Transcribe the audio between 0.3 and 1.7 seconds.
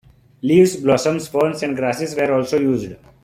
Leaves, blossoms, ferns,